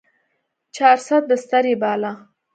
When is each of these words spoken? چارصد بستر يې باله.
چارصد 0.75 1.23
بستر 1.31 1.63
يې 1.71 1.75
باله. 1.81 2.11